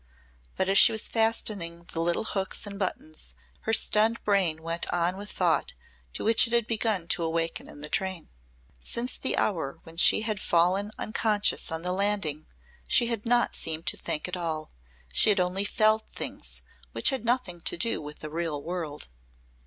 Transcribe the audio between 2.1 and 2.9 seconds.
hooks and